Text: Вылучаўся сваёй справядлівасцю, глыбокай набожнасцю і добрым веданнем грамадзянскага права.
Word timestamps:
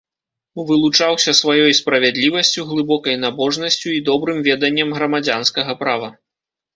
Вылучаўся 0.67 1.33
сваёй 1.41 1.73
справядлівасцю, 1.79 2.65
глыбокай 2.69 3.15
набожнасцю 3.25 3.93
і 3.97 3.99
добрым 4.09 4.37
веданнем 4.49 4.89
грамадзянскага 4.97 5.77
права. 5.83 6.09